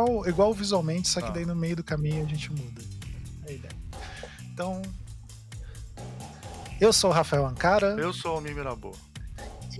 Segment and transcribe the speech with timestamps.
[0.00, 1.32] É, igual, igual visualmente, só que ah.
[1.32, 2.82] daí no meio do caminho a gente muda.
[3.46, 3.74] É a ideia.
[4.52, 4.82] Então.
[6.80, 7.96] Eu sou o Rafael Ancara.
[7.98, 8.92] Eu sou o Mimirabô.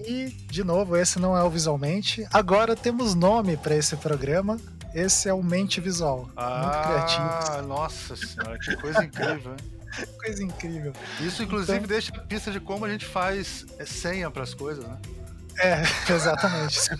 [0.06, 2.26] E, de novo, esse não é o visualmente.
[2.32, 4.58] Agora temos nome para esse programa.
[4.94, 6.28] Esse é o Mente Visual.
[6.36, 7.68] Ah, muito criativo.
[7.68, 9.80] Nossa senhora, que coisa incrível, hein?
[10.20, 10.92] Coisa incrível.
[11.20, 11.88] Isso, inclusive, então...
[11.88, 14.96] deixa a pista de como a gente faz senha para as coisas, né?
[15.60, 15.82] É,
[16.12, 16.80] exatamente.
[16.80, 16.96] Você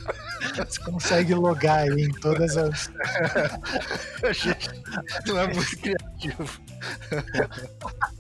[0.85, 2.89] consegue logar aí em todas as.
[5.27, 6.61] não é muito criativo.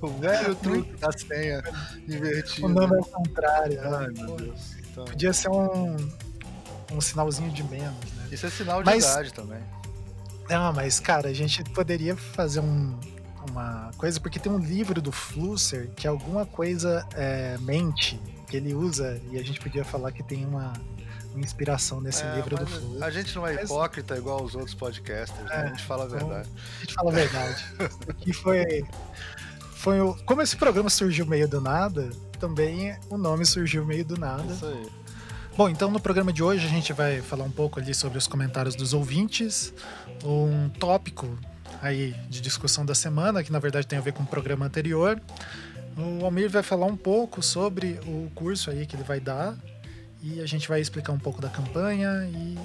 [0.00, 1.62] O velho truque da senha
[2.08, 2.66] invertido.
[2.66, 3.80] O nome é o contrário.
[3.82, 4.12] Ai, né?
[4.16, 4.76] meu Deus.
[4.90, 5.04] Então...
[5.04, 5.96] Podia ser um,
[6.92, 8.28] um sinalzinho de menos, né?
[8.32, 9.04] Isso é sinal de mas...
[9.04, 9.60] idade também.
[10.48, 12.98] Não, mas, cara, a gente poderia fazer um,
[13.48, 18.56] uma coisa, porque tem um livro do Flusser que é alguma coisa é, mente, que
[18.56, 20.72] ele usa, e a gente podia falar que tem uma,
[21.32, 23.02] uma inspiração nesse é, livro do Flusser.
[23.02, 24.22] A gente não é hipócrita mas...
[24.22, 25.54] igual os outros podcasters, né?
[25.54, 26.48] a gente fala a então, verdade.
[26.56, 27.64] A gente fala a verdade.
[28.18, 28.84] que foi.
[29.74, 34.18] foi o, como esse programa surgiu meio do nada, também o nome surgiu meio do
[34.18, 34.52] nada.
[34.52, 35.00] Isso aí.
[35.56, 38.26] Bom, então no programa de hoje a gente vai falar um pouco ali sobre os
[38.26, 39.74] comentários dos ouvintes,
[40.24, 41.38] um tópico
[41.80, 45.20] aí de discussão da semana, que na verdade tem a ver com o programa anterior.
[45.96, 49.56] O Almir vai falar um pouco sobre o curso aí que ele vai dar
[50.22, 52.58] e a gente vai explicar um pouco da campanha e,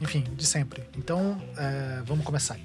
[0.00, 0.82] enfim, de sempre.
[0.96, 2.58] Então, é, vamos começar.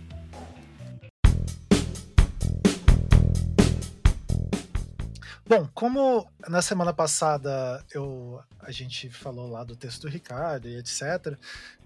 [5.46, 10.78] Bom, como na semana passada eu, a gente falou lá do texto do Ricardo e
[10.78, 11.38] etc.,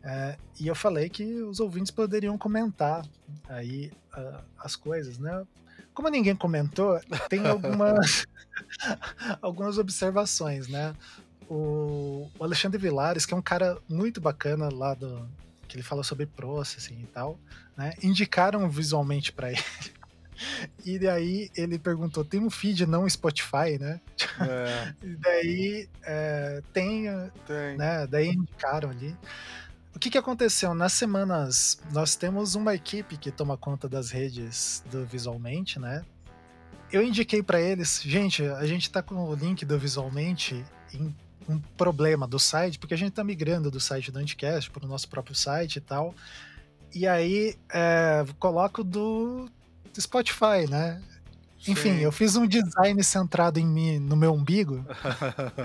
[0.04, 3.04] é, e eu falei que os ouvintes poderiam comentar
[3.50, 5.46] aí uh, as coisas, né?
[5.94, 8.28] Como ninguém comentou, tem algumas,
[9.42, 10.96] algumas observações, né?
[11.50, 15.28] O, o, Alexandre Vilares, que é um cara muito bacana lá do.
[15.68, 17.40] que ele fala sobre processing e tal,
[17.76, 17.94] né?
[18.04, 19.64] Indicaram visualmente para ele
[20.86, 24.00] e daí ele perguntou: tem um feed não Spotify, né?
[24.40, 24.94] É.
[25.06, 27.06] e daí é, tem,
[27.46, 28.08] tem, né?
[28.08, 29.16] Daí indicaram ali.
[29.96, 30.76] O que, que aconteceu?
[30.76, 36.04] Nas semanas, nós temos uma equipe que toma conta das redes do Visualmente, né?
[36.92, 41.14] Eu indiquei para eles, gente, a gente tá com o link do Visualmente em
[41.50, 44.88] um problema do site, porque a gente tá migrando do site do Anticast para o
[44.88, 46.14] nosso próprio site e tal.
[46.94, 49.50] E aí, é, coloco do
[50.02, 51.02] Spotify, né?
[51.68, 52.00] Enfim, Sim.
[52.00, 54.86] eu fiz um design centrado em mim, no meu umbigo.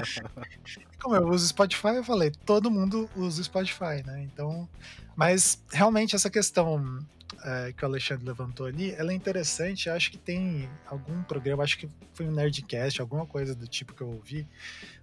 [1.00, 4.22] como eu uso Spotify, eu falei, todo mundo usa Spotify, né?
[4.22, 4.68] Então,
[5.14, 7.04] mas realmente essa questão
[7.44, 9.90] é, que o Alexandre levantou ali, ela é interessante.
[9.90, 14.02] Acho que tem algum programa, acho que foi um Nerdcast, alguma coisa do tipo que
[14.02, 14.46] eu ouvi,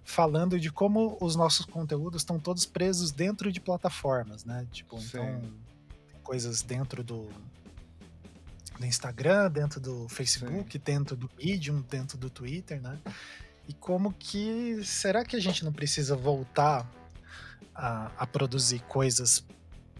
[0.04, 4.66] falando de como os nossos conteúdos estão todos presos dentro de plataformas, né?
[4.72, 5.08] Tipo, Sim.
[5.08, 5.42] então,
[6.22, 7.28] coisas dentro do
[8.80, 10.82] do Instagram, dentro do Facebook, Sim.
[10.82, 12.98] dentro do Medium, dentro do Twitter, né?
[13.68, 16.90] E como que será que a gente não precisa voltar
[17.74, 19.44] a, a produzir coisas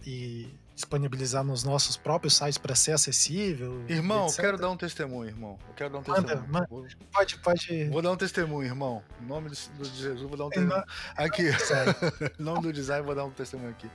[0.05, 0.49] e
[0.81, 3.83] disponibilizar nos nossos próprios sites para ser acessível.
[3.87, 5.57] Irmão, eu quero dar um testemunho, irmão.
[5.67, 6.47] Eu quero dar um testemunho.
[6.47, 6.87] Manda, manda.
[7.11, 7.89] Pode, pode.
[7.89, 9.03] Vou dar um testemunho, irmão.
[9.21, 9.57] Em nome de,
[9.95, 10.83] Jesus, vou dar um testemunho.
[11.15, 11.43] Aqui,
[12.39, 13.89] em nome do design, vou dar um testemunho aqui.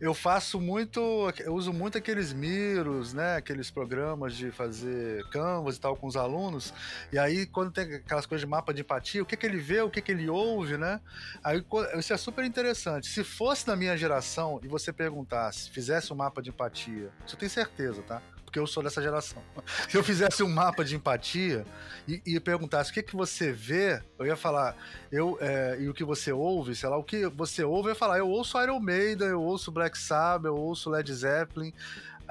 [0.00, 1.00] Eu faço muito,
[1.40, 3.36] eu uso muito aqueles miros, né?
[3.36, 6.72] Aqueles programas de fazer canvas e tal com os alunos.
[7.12, 9.80] E aí, quando tem aquelas coisas de mapa de empatia, o que, que ele vê,
[9.82, 11.00] o que, que ele ouve, né?
[11.44, 11.64] Aí
[11.98, 13.08] isso é super interessante.
[13.08, 17.10] Se fosse na minha geração e você perguntasse, fizesse um mapa mapa de empatia.
[17.26, 18.22] Isso eu tenho certeza, tá?
[18.44, 19.42] Porque eu sou dessa geração.
[19.88, 21.66] Se eu fizesse um mapa de empatia
[22.06, 24.76] e, e perguntasse o que, que você vê, eu ia falar,
[25.10, 27.96] eu, é, e o que você ouve, sei lá, o que você ouve, eu ia
[27.96, 31.72] falar, eu ouço Iron Maiden, eu ouço Black Sabbath, eu ouço Led Zeppelin,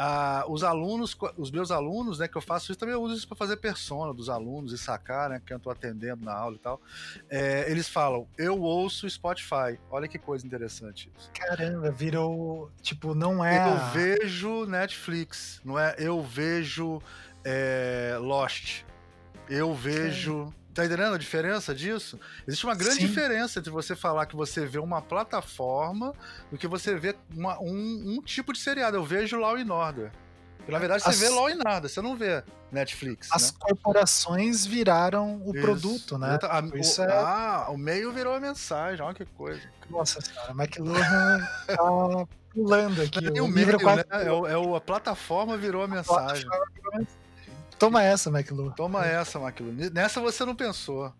[0.01, 3.27] ah, os alunos, os meus alunos, né, que eu faço isso, também eu uso isso
[3.27, 6.59] para fazer persona dos alunos e sacar, né, que eu estou atendendo na aula e
[6.59, 6.81] tal.
[7.29, 9.77] É, eles falam, eu ouço Spotify.
[9.91, 11.29] Olha que coisa interessante isso.
[11.33, 13.57] Caramba, virou, tipo, não é...
[13.57, 15.93] Eu vejo Netflix, não é?
[15.97, 17.01] Eu vejo
[17.43, 18.83] é, Lost.
[19.49, 20.53] Eu vejo...
[20.79, 22.17] Tá entendendo a diferença disso?
[22.47, 23.07] Existe uma grande Sim.
[23.07, 26.13] diferença entre você falar que você vê uma plataforma
[26.49, 28.95] do que você vê uma, um, um, tipo de seriado.
[28.95, 30.09] Eu vejo Law and Order.
[30.55, 31.19] Porque, na verdade, você As...
[31.19, 32.41] vê Law and Order, você não vê
[32.71, 33.27] Netflix.
[33.29, 34.51] As né?
[34.69, 35.65] viraram o Isso.
[35.65, 36.39] produto, né?
[36.43, 37.11] A, o, é...
[37.11, 39.61] Ah, o meio virou a mensagem, olha que coisa.
[39.89, 43.19] Nossa senhora, McLuhan tá pulando aqui.
[43.37, 44.03] o, o meio, né?
[44.11, 46.47] É, é, a plataforma virou a mensagem.
[47.79, 48.71] Toma essa, McLuhan.
[48.71, 49.89] Toma essa, McLuhan.
[49.91, 51.13] Nessa você não pensou.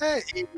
[0.00, 0.48] É, é e,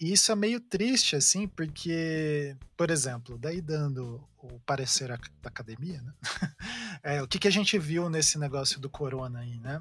[0.00, 6.02] E isso é meio triste, assim, porque, por exemplo, daí dando o parecer da academia,
[6.02, 6.12] né?
[7.04, 9.80] é, o que, que a gente viu nesse negócio do corona aí, né?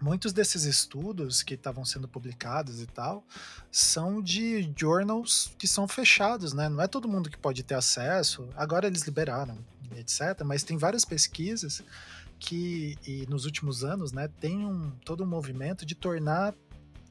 [0.00, 3.24] Muitos desses estudos que estavam sendo publicados e tal
[3.70, 6.70] são de journals que são fechados, né?
[6.70, 8.48] Não é todo mundo que pode ter acesso.
[8.56, 9.58] Agora eles liberaram,
[9.96, 10.42] etc.
[10.44, 11.82] Mas tem várias pesquisas
[12.38, 16.54] que, e nos últimos anos, né, tem um, todo um movimento de tornar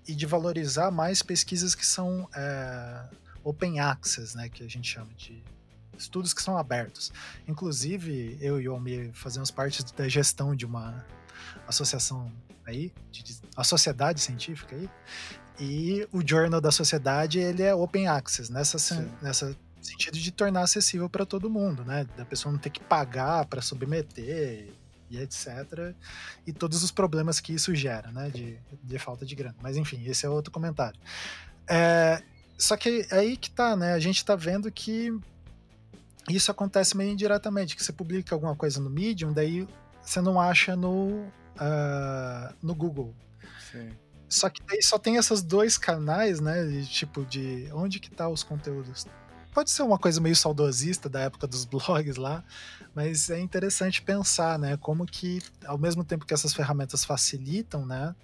[0.08, 3.06] e de valorizar mais pesquisas que são é,
[3.44, 5.44] open access, né, que a gente chama de
[5.98, 7.12] estudos que são abertos.
[7.48, 11.06] Inclusive, eu e o Almir fazemos parte da gestão de uma
[11.68, 12.32] associação
[12.66, 14.90] aí, de, de, a sociedade científica aí,
[15.60, 18.78] e o journal da sociedade ele é open access nessa
[19.22, 22.06] nessa sentido de tornar acessível para todo mundo, né?
[22.18, 24.74] Da pessoa não ter que pagar para submeter
[25.14, 25.96] e etc.
[26.46, 28.30] E todos os problemas que isso gera, né?
[28.30, 29.56] De, de falta de grana.
[29.62, 31.00] Mas enfim, esse é outro comentário.
[31.70, 32.22] É,
[32.58, 33.94] só que é aí que tá, né?
[33.94, 35.14] A gente tá vendo que
[36.30, 39.68] isso acontece meio indiretamente, que você publica alguma coisa no Medium, daí
[40.02, 43.14] você não acha no, uh, no Google.
[43.72, 43.92] Sim.
[44.28, 46.66] Só que daí só tem esses dois canais, né?
[46.66, 49.06] De, tipo, de onde que tá os conteúdos
[49.54, 52.44] pode ser uma coisa meio saudosista da época dos blogs lá,
[52.94, 58.16] mas é interessante pensar, né, como que ao mesmo tempo que essas ferramentas facilitam, né,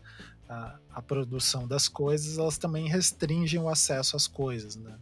[0.47, 4.95] a, a produção das coisas, elas também restringem o acesso às coisas, né.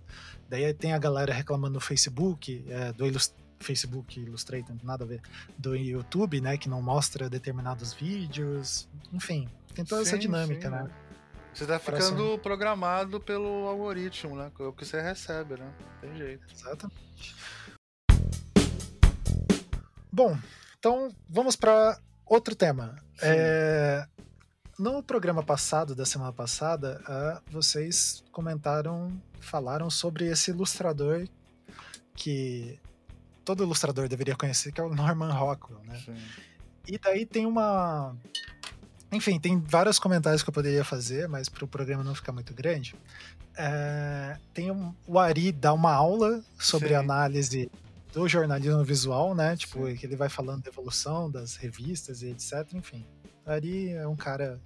[0.50, 5.20] Daí tem a galera reclamando no Facebook, é, do Ilust Facebook Illustrator, nada a ver,
[5.58, 10.76] do YouTube, né, que não mostra determinados vídeos, enfim, tem toda sim, essa dinâmica, sim,
[10.76, 10.90] né.
[11.58, 14.52] Você tá ficando programado pelo algoritmo, né?
[14.60, 15.74] É o que você recebe, né?
[15.80, 16.46] Não tem jeito.
[16.54, 17.36] Exatamente.
[20.12, 20.38] Bom,
[20.78, 22.96] então vamos para outro tema.
[23.24, 24.08] É,
[24.78, 31.28] no programa passado, da semana passada, uh, vocês comentaram, falaram sobre esse ilustrador
[32.14, 32.80] que
[33.44, 36.00] todo ilustrador deveria conhecer, que é o Norman Rockwell, né?
[36.06, 36.18] Sim.
[36.88, 38.16] E daí tem uma
[39.12, 42.54] enfim, tem vários comentários que eu poderia fazer, mas para o programa não ficar muito
[42.54, 42.96] grande.
[43.56, 46.96] É, tem um, o Ari dá uma aula sobre Sim.
[46.96, 47.72] análise
[48.14, 49.56] do jornalismo visual, né?
[49.56, 49.96] Tipo, Sim.
[49.96, 52.74] que ele vai falando da evolução das revistas e etc.
[52.74, 53.06] Enfim,
[53.46, 54.60] o Ari é um cara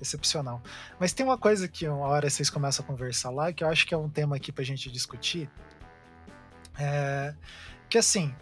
[0.00, 0.62] excepcional.
[1.00, 3.86] Mas tem uma coisa que uma hora vocês começam a conversar lá, que eu acho
[3.86, 5.50] que é um tema aqui pra gente discutir.
[6.78, 7.34] É,
[7.88, 8.34] que assim,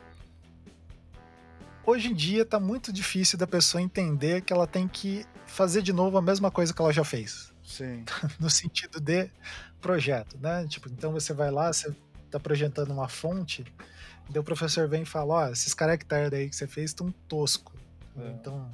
[1.86, 5.92] hoje em dia tá muito difícil da pessoa entender que ela tem que fazer de
[5.92, 7.52] novo a mesma coisa que ela já fez.
[7.62, 8.04] Sim.
[8.38, 9.30] no sentido de
[9.80, 10.66] projeto, né?
[10.66, 11.94] Tipo, então você vai lá, você
[12.30, 13.64] tá projetando uma fonte,
[14.28, 17.10] daí o professor vem e fala, ó, oh, esses caracteres aí que você fez estão
[17.28, 17.72] tosco.
[18.16, 18.28] É.
[18.28, 18.70] Então,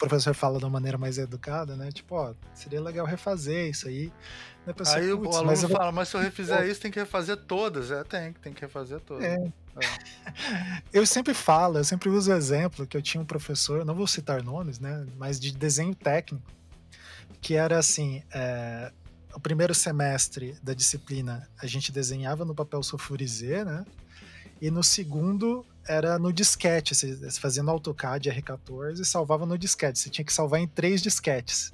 [0.00, 1.92] professor fala de uma maneira mais educada, né?
[1.92, 4.10] Tipo, ó, seria legal refazer isso aí.
[4.76, 7.90] Pessoa, aí o aluno mas fala, mas se eu refizer isso, tem que refazer todas.
[7.90, 9.24] É, tem, tem que refazer todas.
[9.24, 9.36] É.
[9.36, 10.82] É.
[10.92, 14.06] Eu sempre falo, eu sempre uso o exemplo que eu tinha um professor, não vou
[14.06, 15.06] citar nomes, né?
[15.16, 16.44] Mas de desenho técnico,
[17.40, 18.92] que era assim: é,
[19.32, 23.84] o primeiro semestre da disciplina a gente desenhava no papel sulfurizê, né?
[24.60, 29.98] E no segundo era no disquete, você fazia no AutoCAD R14 e salvava no disquete.
[29.98, 31.72] Você tinha que salvar em três disquetes.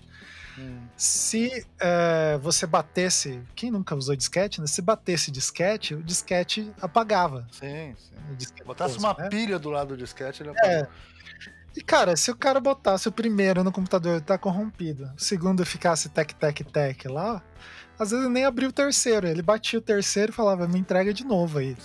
[0.97, 4.67] Se é, você batesse, quem nunca usou disquete, né?
[4.67, 7.47] Se batesse disquete, o disquete apagava.
[7.52, 8.35] Sim, sim.
[8.38, 9.29] Disquete Botasse uma né?
[9.29, 10.73] pilha do lado do disquete, ele apagava.
[10.73, 10.88] É.
[11.76, 16.09] E, cara, se o cara botasse o primeiro no computador, tá corrompido, o segundo ficasse
[16.09, 17.43] tec, tec, tec lá,
[17.99, 19.26] às vezes nem abria o terceiro.
[19.26, 21.76] Ele batia o terceiro e falava, me entrega de novo aí.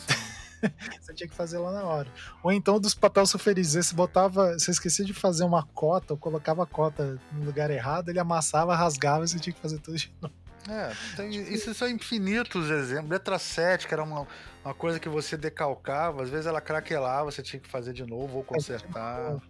[1.00, 2.08] você tinha que fazer lá na hora.
[2.44, 6.64] Ou então dos papéis sulfurizê, você botava, você esquecia de fazer uma cota, ou colocava
[6.64, 10.14] a cota no lugar errado, ele amassava, rasgava e você tinha que fazer tudo de
[10.22, 10.34] novo.
[10.70, 13.10] É, tem, isso são infinitos exemplos.
[13.10, 14.28] Letra 7, que era uma,
[14.64, 18.38] uma coisa que você decalcava, às vezes ela craquelava, você tinha que fazer de novo
[18.38, 19.42] ou consertar.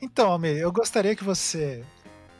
[0.00, 1.84] Então, Almir, eu gostaria que você,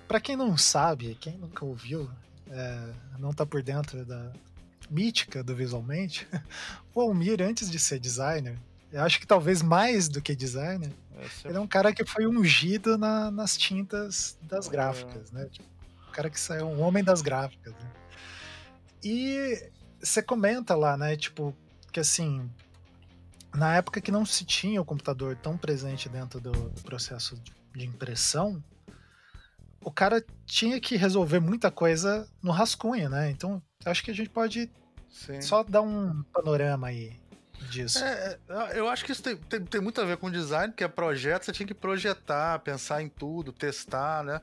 [0.08, 2.10] para quem não sabe, quem nunca ouviu,
[2.50, 4.32] é, não tá por dentro da,
[4.90, 6.26] mítica do Visualmente,
[6.94, 8.58] o Almir, antes de ser designer,
[8.92, 12.26] eu acho que talvez mais do que designer, Esse ele é um cara que foi
[12.26, 15.46] ungido na, nas tintas das gráficas, né?
[15.50, 15.68] Tipo,
[16.08, 17.74] o cara que saiu, um homem das gráficas.
[17.74, 17.90] Né?
[19.02, 21.16] E você comenta lá, né?
[21.16, 21.52] Tipo,
[21.90, 22.48] que assim,
[23.52, 27.36] na época que não se tinha o computador tão presente dentro do processo
[27.74, 28.62] de impressão,
[29.84, 33.30] o cara tinha que resolver muita coisa no rascunho, né?
[33.30, 34.70] Então, acho que a gente pode
[35.10, 35.40] Sim.
[35.42, 37.20] só dar um panorama aí
[37.70, 38.02] disso.
[38.02, 40.82] É, é, eu acho que isso tem, tem, tem, muito a ver com design, que
[40.82, 44.40] é projeto, você tinha que projetar, pensar em tudo, testar, né?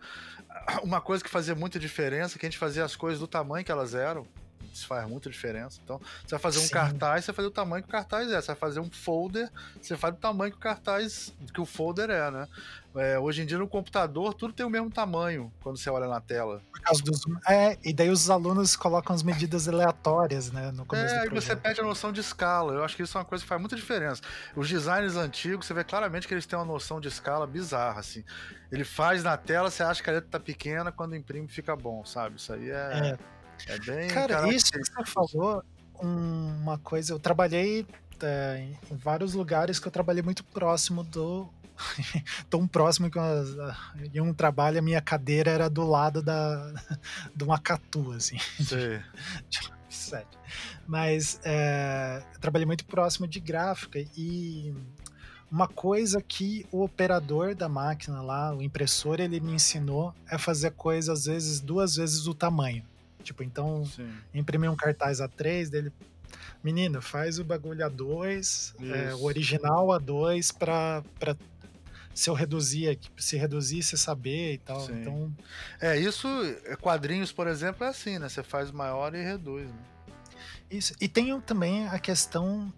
[0.84, 3.66] Uma coisa que fazia muita diferença, é que a gente fazia as coisas do tamanho
[3.66, 4.28] que elas eram.
[4.74, 5.80] Isso faz muita diferença.
[5.84, 6.74] Então, você vai fazer um Sim.
[6.74, 8.42] cartaz, você faz o tamanho que o cartaz é.
[8.42, 9.50] Você vai fazer um folder,
[9.82, 12.48] você faz o tamanho que o cartaz, que o folder é, né?
[12.94, 16.20] É, hoje em dia no computador tudo tem o mesmo tamanho quando você olha na
[16.20, 16.62] tela.
[16.74, 17.22] Por causa dos.
[17.48, 20.72] É, e daí os alunos colocam as medidas aleatórias, né?
[20.72, 22.74] No começo é, aí você perde a noção de escala.
[22.74, 24.22] Eu acho que isso é uma coisa que faz muita diferença.
[24.56, 28.26] Os designers antigos, você vê claramente que eles têm uma noção de escala bizarra, assim.
[28.70, 32.04] Ele faz na tela, você acha que a letra tá pequena, quando imprime fica bom,
[32.04, 32.36] sabe?
[32.36, 32.74] Isso aí é.
[32.74, 33.18] É,
[33.68, 34.08] é bem.
[34.10, 35.64] Cara, isso que você falou,
[36.00, 37.86] uma coisa, eu trabalhei
[38.22, 41.50] é, em vários lugares que eu trabalhei muito próximo do
[42.50, 43.20] tão próximo que
[44.14, 46.74] em um trabalho a minha cadeira era do lado da
[47.36, 48.38] de uma catu, assim.
[48.60, 49.02] Sim.
[49.90, 50.28] Sério.
[50.88, 54.74] Mas é, eu trabalhei muito próximo de gráfica e
[55.52, 60.72] uma coisa que o operador da máquina lá, o impressor, ele me ensinou é fazer
[60.72, 62.86] coisas às vezes duas vezes o tamanho.
[63.22, 64.12] Tipo, então, Sim.
[64.34, 65.92] imprimir um cartaz A3 dele.
[66.64, 71.04] Menino, faz o bagulho A2, é, o original A2 para
[72.14, 74.82] se eu reduzir, se reduzir, você saber e tal.
[74.82, 75.02] Sim.
[75.02, 75.36] Então.
[75.80, 76.28] É, isso,
[76.66, 78.30] é, quadrinhos, por exemplo, é assim, né?
[78.30, 79.68] Você faz maior e reduz.
[79.68, 79.80] Né?
[80.70, 80.94] Isso.
[81.00, 82.72] E tem também a questão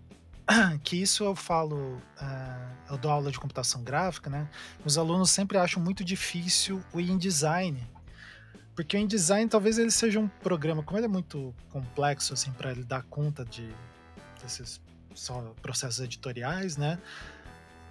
[0.83, 4.49] que isso eu falo, uh, eu dou aula de computação gráfica, né?
[4.83, 7.87] Os alunos sempre acham muito difícil o InDesign.
[8.75, 12.71] Porque o InDesign talvez ele seja um programa, como ele é muito complexo assim para
[12.71, 13.69] ele dar conta de
[14.41, 14.81] desses
[15.13, 16.99] só processos editoriais, né?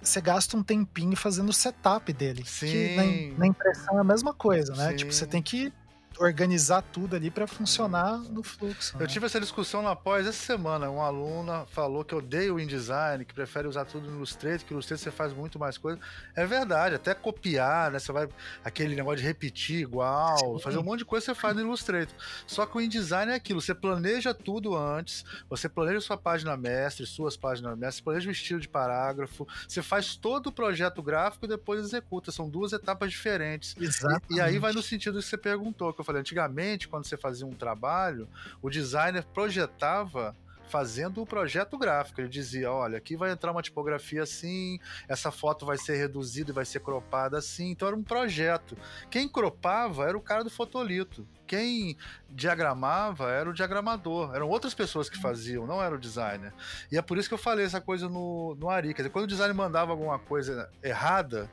[0.07, 2.43] você gasta um tempinho fazendo o setup dele.
[2.45, 2.67] Sim.
[2.67, 4.89] Que na, na impressão é a mesma coisa, né?
[4.89, 4.95] Sim.
[4.97, 5.71] Tipo, você tem que
[6.19, 8.95] organizar tudo ali para funcionar no fluxo.
[8.95, 9.07] Eu né?
[9.07, 10.89] tive essa discussão na pós essa semana.
[10.89, 14.77] Uma aluna falou que odeia o InDesign, que prefere usar tudo no Illustrator, que no
[14.77, 15.99] Illustrator você faz muito mais coisa.
[16.35, 17.99] É verdade, até copiar, né?
[17.99, 18.29] Você vai
[18.63, 20.59] aquele negócio de repetir igual, Sim.
[20.59, 22.15] fazer um monte de coisa você faz no Illustrator.
[22.45, 27.05] Só que o InDesign é aquilo, você planeja tudo antes, você planeja sua página mestre,
[27.05, 31.47] suas páginas mestre, planeja o estilo de parágrafo, você faz todo o projeto gráfico e
[31.47, 32.31] depois executa.
[32.31, 33.75] São duas etapas diferentes.
[33.79, 34.25] Exatamente.
[34.29, 37.17] E, e aí vai no sentido que você perguntou, que eu falei, antigamente, quando você
[37.17, 38.27] fazia um trabalho,
[38.61, 40.35] o designer projetava
[40.73, 42.19] fazendo o projeto gráfico.
[42.19, 46.53] Ele dizia: olha, aqui vai entrar uma tipografia assim, essa foto vai ser reduzida e
[46.53, 47.69] vai ser cropada assim.
[47.69, 48.75] Então era um projeto.
[49.09, 51.27] Quem cropava era o cara do fotolito.
[51.45, 51.95] Quem
[52.27, 54.33] diagramava era o diagramador.
[54.33, 56.51] Eram outras pessoas que faziam, não era o designer.
[56.91, 58.95] E é por isso que eu falei essa coisa no, no Ari.
[58.95, 61.47] Quer dizer, quando o designer mandava alguma coisa errada,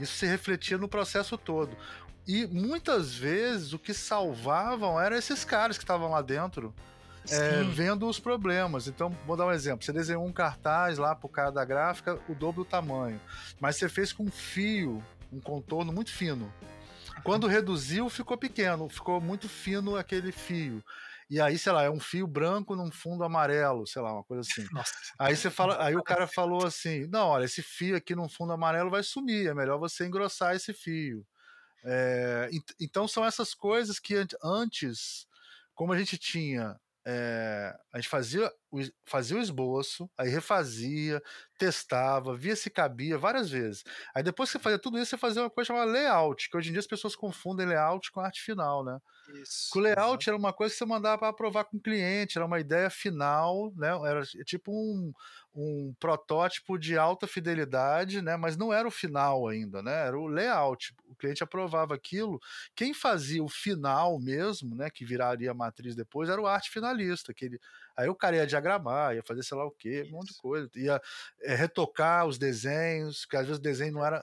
[0.00, 1.76] isso se refletia no processo todo.
[2.28, 6.74] E muitas vezes o que salvavam eram esses caras que estavam lá dentro.
[7.30, 8.86] É, vendo os problemas.
[8.86, 9.84] Então, vou dar um exemplo.
[9.84, 13.20] Você desenhou um cartaz lá pro cara da gráfica, o dobro do tamanho.
[13.58, 16.52] Mas você fez com um fio, um contorno muito fino.
[17.22, 20.82] Quando reduziu, ficou pequeno, ficou muito fino aquele fio.
[21.30, 24.42] E aí, sei lá, é um fio branco num fundo amarelo, sei lá, uma coisa
[24.42, 24.66] assim.
[24.72, 24.92] Nossa.
[25.18, 28.52] Aí você fala, aí o cara falou assim: "Não, olha, esse fio aqui num fundo
[28.52, 31.26] amarelo vai sumir, é melhor você engrossar esse fio".
[31.84, 35.26] É, então são essas coisas que antes,
[35.74, 38.52] como a gente tinha, é, a gente fazia
[39.04, 41.22] fazia o esboço, aí refazia,
[41.58, 43.82] testava, via se cabia várias vezes.
[44.14, 46.68] Aí depois que você fazia tudo isso, você fazia uma coisa chamada layout, que hoje
[46.68, 48.98] em dia as pessoas confundem layout com arte final, né?
[49.42, 49.76] Isso.
[49.76, 52.60] o layout era uma coisa que você mandava para aprovar com o cliente, era uma
[52.60, 53.88] ideia final, né?
[54.08, 55.12] Era tipo um,
[55.54, 58.36] um protótipo de alta fidelidade, né?
[58.36, 60.06] Mas não era o final ainda, né?
[60.06, 60.94] Era o layout.
[61.06, 62.40] O cliente aprovava aquilo.
[62.74, 64.88] Quem fazia o final mesmo, né?
[64.88, 67.34] Que viraria a matriz depois, era o arte finalista.
[67.34, 67.60] Que ele...
[67.96, 70.70] Aí o cara ia diagramar, ia fazer sei lá o quê, um monte de coisa.
[70.76, 71.00] Ia
[71.42, 74.22] é, retocar os desenhos, que às vezes o desenho não era.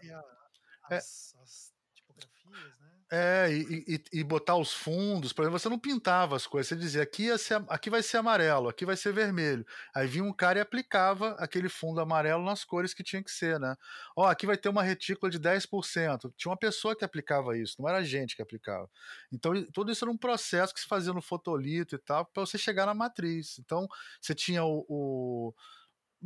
[0.83, 2.84] As, é, as tipografias, né?
[3.11, 6.75] É, e, e, e, botar os fundos, por exemplo, você não pintava as coisas, você
[6.75, 9.63] dizia aqui, ser, aqui vai ser amarelo, aqui vai ser vermelho.
[9.95, 13.59] Aí vinha um cara e aplicava aquele fundo amarelo nas cores que tinha que ser,
[13.59, 13.75] né?
[14.17, 16.33] Ó, aqui vai ter uma retícula de 10%.
[16.35, 18.89] Tinha uma pessoa que aplicava isso, não era a gente que aplicava.
[19.31, 22.57] Então, tudo isso era um processo que se fazia no fotolito e tal, para você
[22.57, 23.59] chegar na matriz.
[23.59, 23.87] Então,
[24.19, 25.53] você tinha o, o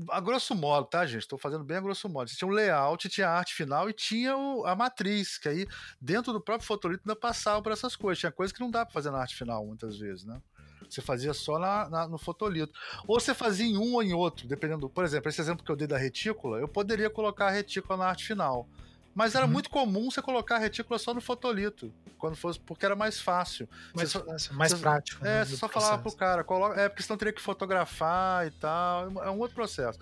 [0.09, 1.21] a grosso modo, tá, gente?
[1.21, 2.29] Estou fazendo bem a grosso modo.
[2.29, 5.67] Tinha um layout, tinha a arte final e tinha o, a matriz, que aí
[5.99, 8.19] dentro do próprio fotolito ainda passava por essas coisas.
[8.19, 10.41] Tinha coisa que não dá para fazer na arte final muitas vezes, né?
[10.89, 12.73] Você fazia só na, na, no fotolito.
[13.07, 14.89] Ou você fazia em um ou em outro, dependendo.
[14.89, 18.05] Por exemplo, esse exemplo que eu dei da retícula, eu poderia colocar a retícula na
[18.07, 18.67] arte final.
[19.13, 19.51] Mas era uhum.
[19.51, 23.67] muito comum você colocar a retícula só no fotolito, quando fosse, porque era mais fácil.
[23.93, 25.25] Mais, só, fácil, mais você, prático.
[25.25, 25.91] É, né, você só processo.
[25.91, 29.55] falava pro cara, coloca, é porque senão teria que fotografar e tal, é um outro
[29.55, 29.99] processo.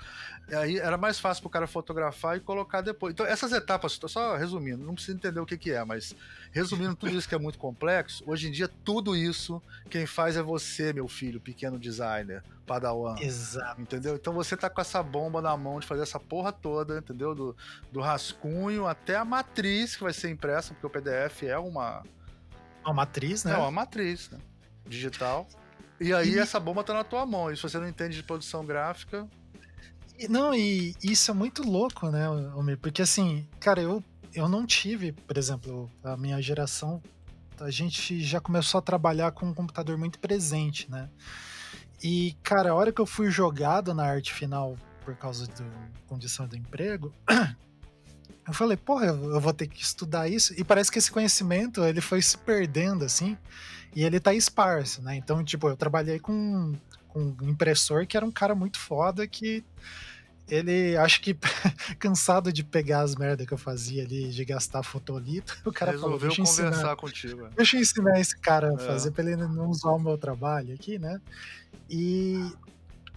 [0.50, 3.14] E aí era mais fácil pro cara fotografar e colocar depois.
[3.14, 6.16] Então essas etapas, só resumindo, não precisa entender o que que é, mas
[6.52, 10.42] resumindo tudo isso que é muito complexo, hoje em dia tudo isso quem faz é
[10.42, 13.16] você, meu filho, pequeno designer, padawan.
[13.20, 13.82] Exato.
[13.82, 14.16] Entendeu?
[14.16, 17.34] Então você tá com essa bomba na mão de fazer essa porra toda, entendeu?
[17.34, 17.56] Do,
[17.92, 22.04] do rascunho até a matriz que vai ser impressa, porque o PDF é uma.
[22.84, 23.54] Uma matriz, né?
[23.54, 24.38] É uma matriz, né?
[24.86, 25.48] Digital.
[26.00, 26.40] E aí e...
[26.40, 27.52] essa bomba tá na tua mão.
[27.52, 29.28] E se você não entende de produção gráfica.
[30.30, 32.78] Não, e isso é muito louco, né, Almir?
[32.78, 37.02] Porque assim, cara, eu, eu não tive, por exemplo, a minha geração,
[37.60, 41.10] a gente já começou a trabalhar com um computador muito presente, né?
[42.04, 45.66] E, cara, a hora que eu fui jogado na arte final por causa da
[46.08, 47.14] condição do emprego,
[48.48, 50.54] eu falei, porra, eu vou ter que estudar isso.
[50.58, 53.38] E parece que esse conhecimento, ele foi se perdendo, assim,
[53.96, 55.16] e ele tá esparso, né?
[55.16, 56.74] Então, tipo, eu trabalhei com,
[57.08, 59.64] com um impressor que era um cara muito foda que
[60.50, 61.34] ele, acho que
[62.00, 66.20] cansado de pegar as merdas que eu fazia ali, de gastar fotolito, o cara Resolveu
[66.20, 67.50] falou, deixa conversar ensinar, contigo.
[67.56, 68.78] Deixa eu ensinar esse cara a é.
[68.78, 71.20] fazer, pra ele não usar o meu trabalho aqui, né?
[71.90, 72.52] E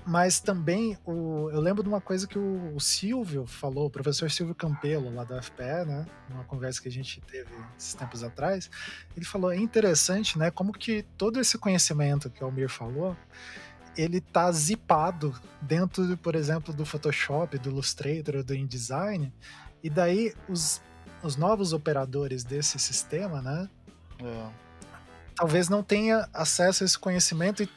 [0.07, 4.31] mas também o, eu lembro de uma coisa que o, o, Silvio falou, o professor
[4.31, 6.07] Silvio Campelo, lá da FPE, né?
[6.29, 8.71] Numa conversa que a gente teve esses tempos atrás.
[9.15, 10.51] Ele falou: é interessante, né?
[10.51, 13.17] Como que todo esse conhecimento que o Almir falou,
[13.97, 19.33] ele tá zipado dentro, por exemplo, do Photoshop, do Illustrator, do InDesign,
[19.83, 20.81] e daí os,
[21.23, 23.69] os novos operadores desse sistema, né?
[24.19, 24.49] É.
[25.37, 27.69] Talvez não tenha acesso a esse conhecimento e,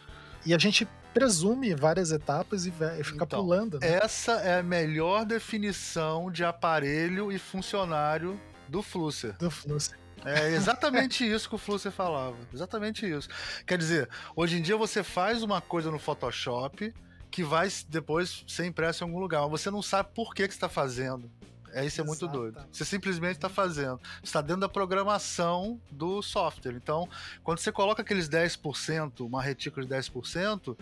[0.46, 3.80] e a gente presume várias etapas e, fica então, pulando.
[3.80, 4.00] Né?
[4.04, 9.38] Essa é a melhor definição de aparelho e funcionário do Flusser.
[9.38, 9.98] Do Flusser.
[10.26, 12.38] É exatamente isso que o Flusser falava.
[12.54, 13.30] Exatamente isso.
[13.66, 16.94] Quer dizer, hoje em dia você faz uma coisa no Photoshop
[17.30, 20.54] que vai depois ser impressa em algum lugar, mas você não sabe por que, que
[20.54, 21.32] você está fazendo.
[21.74, 22.64] É isso é muito doido.
[22.72, 24.00] Você simplesmente está fazendo.
[24.24, 26.74] Está dentro da programação do software.
[26.74, 27.08] Então,
[27.44, 30.78] quando você coloca aqueles 10%, uma retícula de 10%,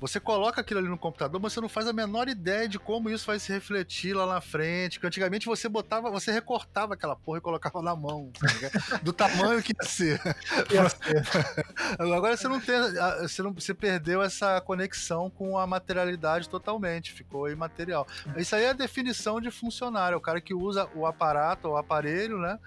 [0.00, 3.08] você coloca aquilo ali no computador, mas você não faz a menor ideia de como
[3.08, 4.98] isso vai se refletir lá na frente.
[4.98, 9.62] Porque antigamente você botava, você recortava aquela porra e colocava na mão, tá do tamanho
[9.62, 10.20] que ia ser.
[11.98, 12.76] Agora você não tem,
[13.22, 18.06] você não, você perdeu essa conexão com a materialidade totalmente, ficou imaterial.
[18.36, 22.38] Isso aí é a definição de funcionário, o cara que usa o aparato, o aparelho,
[22.38, 22.58] né?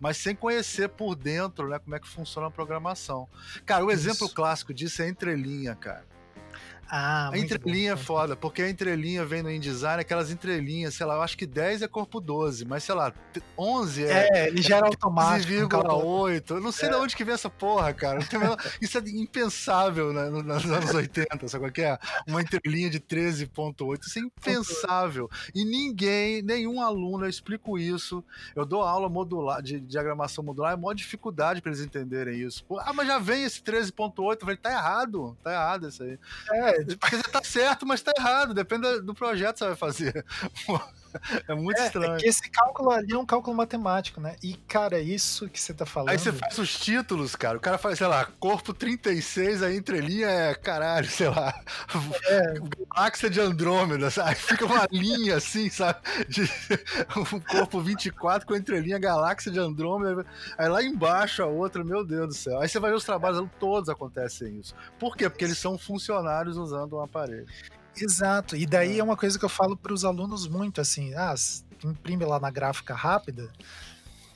[0.00, 3.28] mas sem conhecer por dentro, né, como é que funciona a programação.
[3.66, 6.06] Cara, o exemplo clássico disso é entrelinha, cara.
[6.92, 8.00] Ah, a entrelinha bom.
[8.00, 11.46] é foda, porque a entrelinha vem no InDesign, aquelas entrelinhas, sei lá, eu acho que
[11.46, 13.12] 10 é corpo 12, mas sei lá,
[13.56, 14.28] 11 é.
[14.32, 15.52] É, ele gera automático.
[15.52, 16.50] 15,8.
[16.50, 16.90] Eu não sei é.
[16.92, 18.18] de onde que vem essa porra, cara.
[18.82, 21.96] Isso é impensável né, nos anos 80, sabe qual que é?
[22.26, 24.00] Uma entrelinha de 13,8.
[24.02, 25.30] Isso é impensável.
[25.54, 28.24] E ninguém, nenhum aluno, eu explico isso.
[28.56, 32.64] Eu dou aula modular, de diagramação modular, é maior dificuldade para eles entenderem isso.
[32.80, 34.12] ah, mas já vem esse 13,8.
[34.18, 36.18] Eu falei, tá errado, tá errado isso aí.
[36.50, 38.54] É, porque você tá certo, mas tá errado.
[38.54, 40.24] Depende do projeto que você vai fazer.
[41.48, 42.14] É muito é, estranho.
[42.14, 44.36] É que esse cálculo ali é um cálculo matemático, né?
[44.42, 46.10] E, cara, isso que você tá falando.
[46.10, 47.56] Aí você faz os títulos, cara.
[47.56, 51.54] O cara faz, sei lá, corpo 36, a entrelinha é caralho, sei lá.
[52.26, 52.54] É.
[52.94, 54.34] Galáxia de Andrômeda, sabe?
[54.34, 56.00] Fica uma linha assim, sabe?
[56.28, 56.42] De
[57.34, 60.24] um corpo 24 com a entrelinha Galáxia de Andrômeda.
[60.58, 62.60] Aí lá embaixo a outra, meu Deus do céu.
[62.60, 64.74] Aí você vai ver os trabalhos, todos acontecem isso.
[64.98, 65.28] Por quê?
[65.28, 67.46] Porque eles são funcionários usando um aparelho.
[67.96, 68.56] Exato.
[68.56, 68.98] E daí é.
[68.98, 71.34] é uma coisa que eu falo para os alunos muito assim, ah,
[71.84, 73.50] imprime lá na gráfica rápida.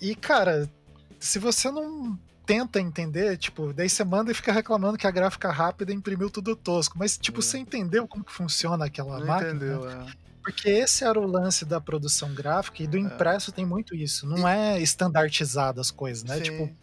[0.01, 0.71] E cara,
[1.19, 5.51] se você não tenta entender, tipo, daí você manda e fica reclamando que a gráfica
[5.51, 7.43] rápida imprimiu tudo tosco, mas tipo, é.
[7.43, 9.51] você entendeu como que funciona aquela não máquina?
[9.51, 10.07] Entendeu, é.
[10.43, 13.01] Porque esse era o lance da produção gráfica e do é.
[13.01, 14.27] impresso tem muito isso.
[14.27, 14.53] Não e...
[14.53, 16.37] é estandartizado as coisas, né?
[16.37, 16.43] Sim.
[16.43, 16.77] Tipo,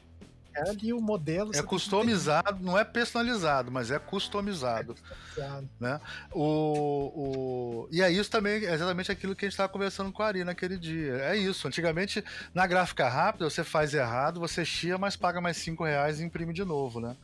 [0.54, 1.52] é ali o modelo.
[1.56, 4.96] É customizado, não é personalizado, mas é customizado.
[5.38, 6.02] É né?
[6.32, 7.88] O, o...
[7.92, 10.44] E é isso também, é exatamente aquilo que a gente estava conversando com a Ari
[10.44, 11.14] naquele dia.
[11.18, 11.68] É isso.
[11.68, 16.24] Antigamente, na gráfica rápida, você faz errado, você chia, mas paga mais 5 reais e
[16.24, 17.16] imprime de novo, né?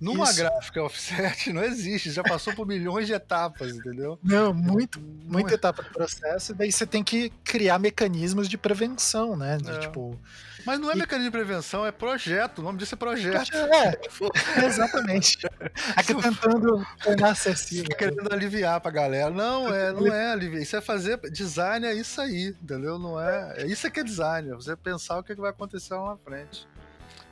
[0.00, 0.36] Numa Isso.
[0.36, 4.18] gráfica offset não existe, já passou por milhões de etapas, entendeu?
[4.22, 9.36] Não, muito, muita etapa do processo, e daí você tem que criar mecanismos de prevenção,
[9.36, 9.56] né?
[9.56, 9.78] De, é.
[9.78, 10.18] tipo,
[10.66, 10.98] mas não é e...
[10.98, 12.58] mecanismo de prevenção, é projeto.
[12.58, 13.56] O nome disso é projeto.
[13.56, 13.96] É,
[14.66, 15.38] exatamente.
[15.94, 17.88] Aqui tentando tornar acessível.
[17.88, 19.30] Tá querendo aliviar pra galera.
[19.30, 20.60] Não, é, não é aliviar.
[20.60, 21.20] Isso é fazer.
[21.30, 22.98] Design é isso aí, entendeu?
[22.98, 23.54] Não é.
[23.58, 24.50] é isso é que é design.
[24.50, 26.66] É você pensar o que, é que vai acontecer lá na frente.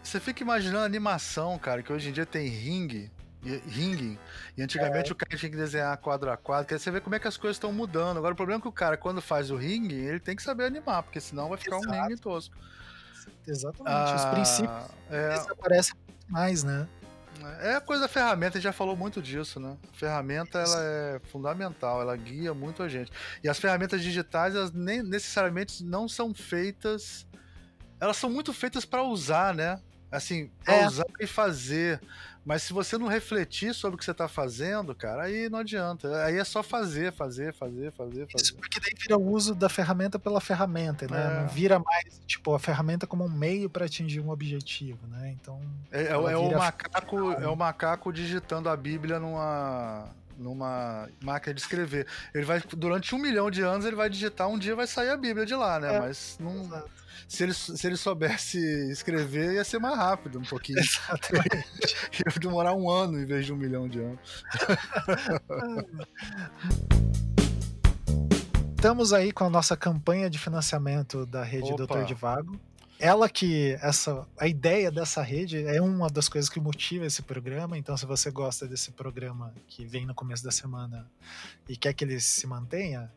[0.05, 3.11] Você fica imaginando animação, cara, que hoje em dia tem ringue
[3.67, 4.19] ringue.
[4.57, 5.12] E antigamente é.
[5.12, 6.67] o cara tinha que desenhar quadro a quadro.
[6.67, 8.17] Quer você ver como é que as coisas estão mudando.
[8.17, 10.64] Agora o problema é que o cara, quando faz o ringue, ele tem que saber
[10.64, 11.93] animar, porque senão vai ficar Exato.
[11.93, 12.57] um ringue tosco.
[13.47, 13.95] Exatamente.
[13.95, 15.35] Ah, Os princípios é...
[15.51, 15.95] aparecem
[16.29, 16.88] mais, né?
[17.61, 19.77] É a coisa da ferramenta, a gente já falou muito disso, né?
[19.93, 23.11] A ferramenta ela é fundamental, ela guia muito a gente.
[23.43, 27.27] E as ferramentas digitais, elas nem necessariamente não são feitas.
[28.01, 29.79] Elas são muito feitas para usar, né?
[30.14, 30.88] Assim, pra é.
[31.20, 32.00] e fazer.
[32.44, 36.24] Mas se você não refletir sobre o que você está fazendo, cara, aí não adianta.
[36.24, 38.42] Aí é só fazer, fazer, fazer, fazer, fazer.
[38.42, 41.20] Isso porque daí vira o uso da ferramenta pela ferramenta, né?
[41.20, 41.40] É.
[41.40, 45.35] Não vira mais, tipo, a ferramenta como um meio para atingir um objetivo, né?
[45.40, 45.61] Então.
[45.90, 51.61] É, é, é o macaco, é o macaco digitando a Bíblia numa numa máquina de
[51.61, 52.07] escrever.
[52.35, 55.16] Ele vai, durante um milhão de anos, ele vai digitar, um dia vai sair a
[55.16, 55.94] Bíblia de lá, né?
[55.94, 56.85] É, Mas não.
[57.29, 58.59] Se ele, se ele soubesse
[58.90, 60.79] escrever, ia ser mais rápido um pouquinho.
[60.79, 61.97] Exatamente.
[62.27, 64.44] ia demorar um ano em vez de um milhão de anos.
[68.77, 71.77] Estamos aí com a nossa campanha de financiamento da rede Opa.
[71.77, 72.61] Doutor de Vago
[73.05, 77.77] ela que essa a ideia dessa rede é uma das coisas que motiva esse programa.
[77.77, 81.07] Então, se você gosta desse programa que vem no começo da semana
[81.69, 83.12] e quer que ele se mantenha,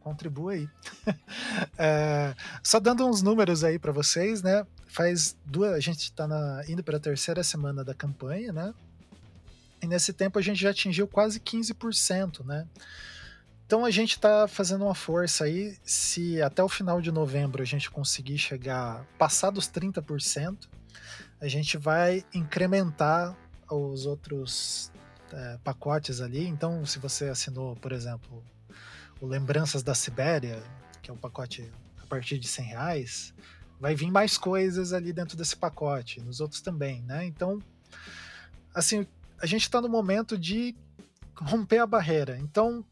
[0.00, 0.66] contribua aí.
[1.76, 4.66] é, só dando uns números aí para vocês, né?
[4.86, 6.26] Faz duas, a gente está
[6.66, 8.72] indo para a terceira semana da campanha, né?
[9.82, 12.66] E nesse tempo a gente já atingiu quase 15%, né?
[13.66, 15.76] Então a gente está fazendo uma força aí.
[15.82, 20.68] Se até o final de novembro a gente conseguir chegar, passar dos 30%,
[21.40, 23.36] a gente vai incrementar
[23.68, 24.92] os outros
[25.32, 26.46] é, pacotes ali.
[26.46, 28.42] Então, se você assinou, por exemplo,
[29.20, 30.62] o Lembranças da Sibéria,
[31.02, 31.68] que é um pacote
[32.00, 33.34] a partir de 100 reais,
[33.80, 37.26] vai vir mais coisas ali dentro desse pacote, nos outros também, né?
[37.26, 37.58] Então,
[38.72, 39.04] assim,
[39.40, 40.74] a gente está no momento de
[41.34, 42.38] romper a barreira.
[42.38, 42.84] Então,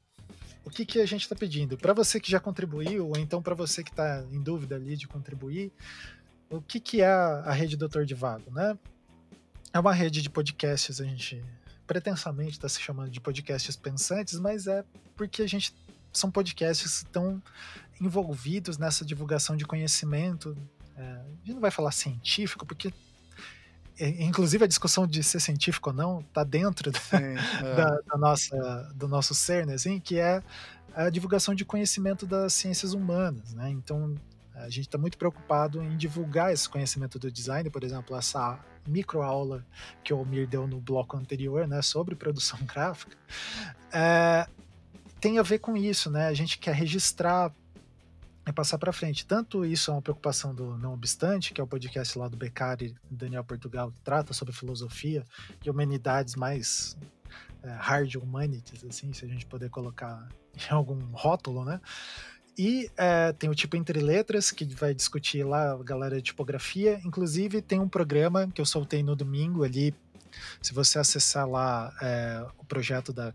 [0.65, 1.77] o que, que a gente está pedindo?
[1.77, 5.07] Para você que já contribuiu, ou então para você que está em dúvida ali de
[5.07, 5.73] contribuir,
[6.49, 8.79] o que, que é a rede Doutor de Vago, né?
[9.73, 11.45] É uma rede de podcasts, a gente
[11.87, 14.85] pretensamente está se chamando de podcasts pensantes, mas é
[15.17, 15.75] porque a gente
[16.13, 17.43] são podcasts estão
[18.01, 20.57] envolvidos nessa divulgação de conhecimento.
[20.97, 22.93] É, a gente não vai falar científico, porque
[24.01, 27.35] inclusive a discussão de ser científico ou não está dentro Sim, é.
[27.77, 30.43] da, da, nossa, do nosso ser, né, assim, que é
[30.95, 33.71] a divulgação de conhecimento das ciências humanas, né?
[33.71, 34.15] Então
[34.55, 39.67] a gente está muito preocupado em divulgar esse conhecimento do design, por exemplo, essa microaula
[40.03, 43.17] que o Almir deu no bloco anterior, né, sobre produção gráfica,
[43.93, 44.47] é,
[45.21, 46.29] tem a ver com isso, né?
[46.29, 47.53] A gente quer registrar
[48.47, 49.27] é passar para frente.
[49.27, 52.95] Tanto isso é uma preocupação do Não Obstante, que é o podcast lá do Beccari
[53.11, 55.25] Daniel Portugal, que trata sobre filosofia
[55.65, 56.97] e humanidades mais
[57.63, 60.29] é, hard humanities, assim, se a gente puder colocar
[60.71, 61.81] em algum rótulo, né?
[62.57, 67.01] E é, tem o tipo Entre Letras, que vai discutir lá a galera de tipografia.
[67.05, 69.93] Inclusive, tem um programa que eu soltei no domingo ali.
[70.63, 73.35] Se você acessar lá é, o projeto da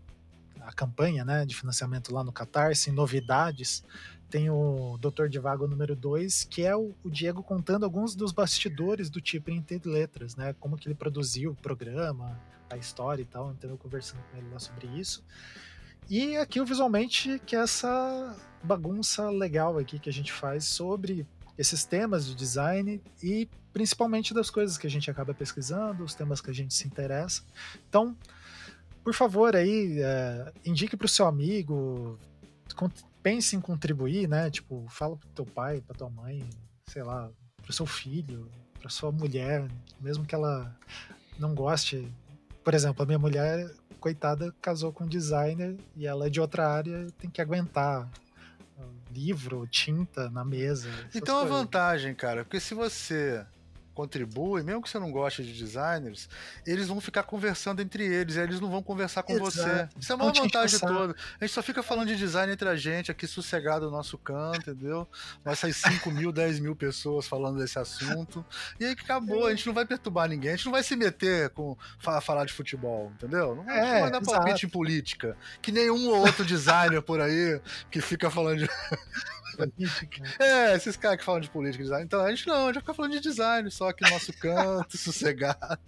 [0.62, 3.82] a campanha né, de financiamento lá no Catarse, novidades,
[4.30, 8.30] tem o Doutor de Vago número 2, que é o, o, Diego contando alguns dos
[8.30, 10.54] bastidores do tipo em letras, né?
[10.60, 12.40] Como que ele produziu o programa,
[12.70, 13.50] a história e tal.
[13.50, 15.24] Então eu conversando com ele lá sobre isso.
[16.08, 21.26] E aqui visualmente que é essa bagunça legal aqui que a gente faz sobre
[21.58, 26.40] esses temas de design e principalmente das coisas que a gente acaba pesquisando, os temas
[26.40, 27.42] que a gente se interessa.
[27.88, 28.16] Então,
[29.02, 32.18] por favor aí, é, indique para o seu amigo,
[33.22, 34.50] pense em contribuir, né?
[34.50, 36.48] Tipo, fala pro teu pai, pra tua mãe,
[36.86, 37.30] sei lá,
[37.62, 39.68] pro seu filho, pra sua mulher,
[40.00, 40.76] mesmo que ela
[41.38, 42.10] não goste.
[42.64, 46.68] Por exemplo, a minha mulher, coitada, casou com um designer e ela é de outra
[46.68, 48.08] área, tem que aguentar
[49.12, 50.88] livro, tinta na mesa.
[51.14, 53.44] Então a vantagem, cara, porque se você
[54.00, 56.26] contribui, mesmo que você não goste de designers,
[56.66, 59.50] eles vão ficar conversando entre eles, e eles não vão conversar com Exato.
[59.50, 59.88] você.
[60.00, 61.14] Isso é uma vantagem toda.
[61.38, 64.70] A gente só fica falando de design entre a gente, aqui sossegado no nosso canto,
[64.70, 65.06] entendeu?
[65.44, 68.44] Vai sair 5 mil, 10 mil pessoas falando desse assunto.
[68.78, 70.96] E aí que acabou, a gente não vai perturbar ninguém, a gente não vai se
[70.96, 71.76] meter com
[72.22, 73.54] falar de futebol, entendeu?
[73.54, 75.36] Não, é, não vai dar palpite em política.
[75.60, 77.60] Que nenhum outro designer por aí
[77.90, 78.70] que fica falando de.
[80.40, 82.04] É, esses caras que falam de política e design.
[82.04, 84.32] Então a gente não, a gente vai ficar falando de design, só aqui no nosso
[84.32, 85.78] canto, sossegado.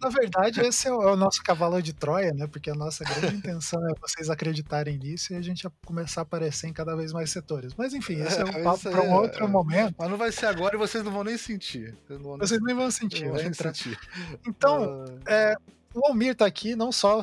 [0.00, 2.46] Na verdade, esse é o, é o, nosso cavalo de Troia, né?
[2.46, 6.66] Porque a nossa grande intenção é vocês acreditarem nisso e a gente começar a aparecer
[6.66, 7.74] em cada vez mais setores.
[7.76, 9.94] Mas enfim, esse é um papo para um outro é, momento.
[9.98, 11.94] Mas não vai ser agora e vocês não vão nem sentir.
[12.08, 13.28] Vocês, nem, vocês nem vão sentir.
[13.28, 13.98] Vão nem sentir.
[14.46, 15.30] Então, ah.
[15.30, 15.54] é,
[15.94, 17.22] o Almir tá aqui não só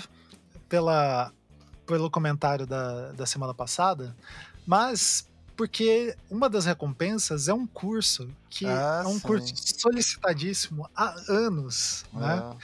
[0.69, 1.31] pela,
[1.87, 4.15] pelo comentário da, da semana passada,
[4.67, 5.25] mas
[5.55, 9.19] porque uma das recompensas é um curso que ah, é um sim.
[9.21, 12.33] curso solicitadíssimo há anos, né?
[12.33, 12.35] é.
[12.35, 12.57] né?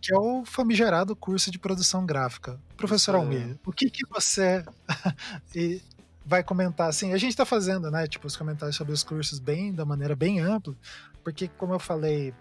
[0.00, 2.58] Que é o famigerado curso de produção gráfica.
[2.76, 3.56] Professor é.
[3.66, 4.64] o que, que você
[6.24, 7.12] vai comentar assim?
[7.12, 8.06] A gente está fazendo, né?
[8.06, 10.74] Tipo, os comentários sobre os cursos bem, da maneira bem ampla,
[11.24, 12.32] porque como eu falei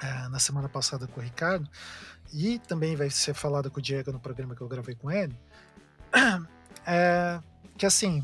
[0.00, 1.68] é, na semana passada com o Ricardo,
[2.32, 5.38] e também vai ser falado com o Diego no programa que eu gravei com ele,
[6.84, 7.40] é,
[7.76, 8.22] que assim,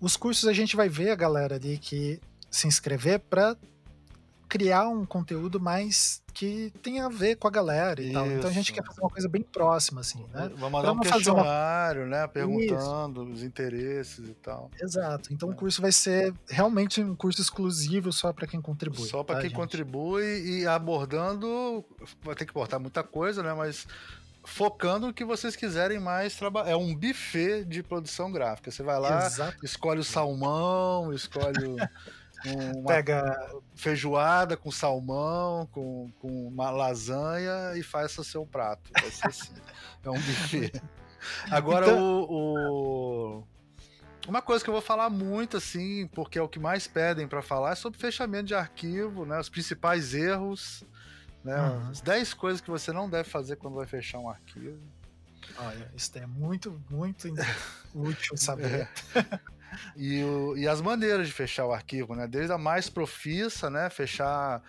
[0.00, 2.20] os cursos a gente vai ver a galera ali que
[2.50, 3.56] se inscrever para
[4.48, 8.14] criar um conteúdo mais que tenha a ver com a galera e Isso.
[8.14, 8.26] tal.
[8.26, 10.50] Então a gente quer fazer uma coisa bem próxima, assim, né?
[10.56, 12.08] Vamos mandar um questionário, uma...
[12.08, 12.26] né?
[12.26, 13.32] Perguntando Isso.
[13.32, 14.70] os interesses e tal.
[14.80, 15.32] Exato.
[15.32, 15.52] Então é.
[15.52, 19.06] o curso vai ser realmente um curso exclusivo só para quem contribui.
[19.06, 19.58] Só para tá, quem gente?
[19.58, 21.84] contribui e abordando.
[22.22, 23.54] Vai ter que portar muita coisa, né?
[23.54, 23.86] Mas
[24.50, 26.70] focando no que vocês quiserem mais trabalhar.
[26.70, 28.70] É um buffet de produção gráfica.
[28.70, 29.64] Você vai lá, Exato.
[29.64, 31.76] escolhe o salmão, escolhe
[32.44, 33.54] uma Pega...
[33.74, 38.90] feijoada com salmão, com, com uma lasanha e faz o seu prato.
[38.92, 39.54] Vai ser assim.
[40.04, 40.82] é um buffet.
[41.50, 42.02] Agora então...
[42.02, 43.44] o, o...
[44.28, 47.40] Uma coisa que eu vou falar muito, assim, porque é o que mais pedem para
[47.40, 49.38] falar, é sobre fechamento de arquivo, né?
[49.40, 50.84] Os principais erros
[51.44, 51.60] né?
[51.60, 51.90] Uhum.
[51.90, 54.78] As 10 coisas que você não deve fazer quando vai fechar um arquivo.
[55.58, 57.28] Olha, isso é muito, muito
[57.94, 58.88] útil saber.
[59.96, 62.26] e, o, e as maneiras de fechar o arquivo, né?
[62.26, 63.90] Desde a mais profissa, né?
[63.90, 64.62] Fechar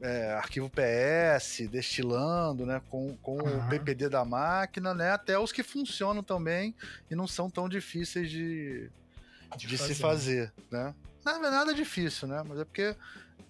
[0.00, 2.80] é, arquivo PS, destilando, né?
[2.90, 3.66] Com, com uhum.
[3.66, 5.12] o PPD da máquina, né?
[5.12, 6.74] Até os que funcionam também
[7.10, 8.90] e não são tão difíceis de,
[9.56, 9.94] de, de fazer.
[9.94, 10.94] se fazer, né?
[11.24, 12.42] Não é nada difícil, né?
[12.46, 12.96] Mas é porque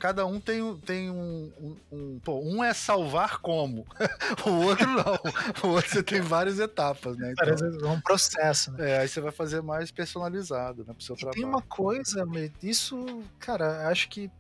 [0.01, 3.87] cada um tem, tem um, um, um, pô, um é salvar como,
[4.47, 5.69] o outro não.
[5.69, 7.33] O outro você tem várias etapas, né?
[7.33, 8.91] Então, é um processo, né?
[8.91, 11.37] É, aí você vai fazer mais personalizado, né, pro seu e trabalho.
[11.37, 12.27] Tem uma coisa,
[12.63, 14.31] isso, cara, acho que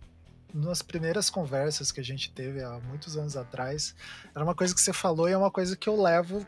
[0.53, 3.95] nas primeiras conversas que a gente teve há muitos anos atrás,
[4.35, 6.45] era uma coisa que você falou e é uma coisa que eu levo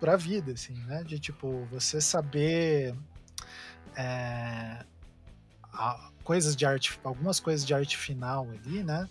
[0.00, 1.04] pra vida, assim, né?
[1.04, 2.94] De tipo, você saber
[3.96, 4.84] é,
[5.72, 9.08] a, coisas de arte, algumas coisas de arte final ali, né?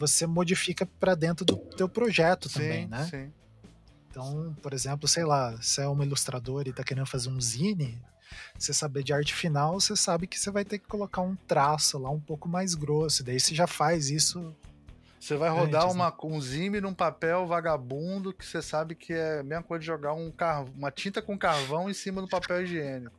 [0.00, 3.04] Você modifica para dentro do teu projeto sim, também, né?
[3.08, 3.32] Sim.
[4.10, 8.02] Então, por exemplo, sei lá, se é uma ilustradora e tá querendo fazer um zine,
[8.58, 11.98] você saber de arte final, você sabe que você vai ter que colocar um traço
[11.98, 13.22] lá um pouco mais grosso.
[13.22, 14.52] Daí você já faz isso
[15.18, 16.16] você vai rodar Antes, uma, né?
[16.24, 20.12] um zime num papel vagabundo que você sabe que é a mesma coisa de jogar
[20.12, 20.32] um
[20.76, 23.16] uma tinta com carvão em cima do papel higiênico.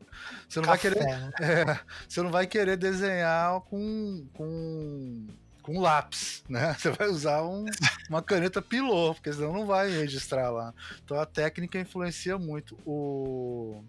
[0.47, 1.05] Você não Café, vai querer.
[1.05, 1.31] Né?
[1.41, 5.27] É, você não vai querer desenhar com, com,
[5.62, 6.73] com lápis, né?
[6.79, 7.65] Você vai usar um,
[8.10, 10.73] uma caneta pilô, porque senão não vai registrar lá.
[11.03, 12.77] Então a técnica influencia muito.
[12.86, 13.83] O